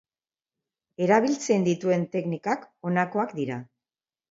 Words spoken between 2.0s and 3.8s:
teknikak honakoak dira.